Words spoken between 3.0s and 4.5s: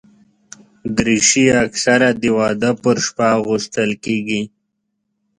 شپه اغوستل کېږي.